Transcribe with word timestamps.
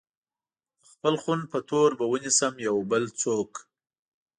د 0.81 0.83
خپل 0.91 1.15
خون 1.21 1.39
په 1.51 1.59
تور 1.69 1.89
به 1.99 2.05
ونيسم 2.11 2.53
يو 2.67 2.75
بل 2.91 3.03
څوک 3.21 3.51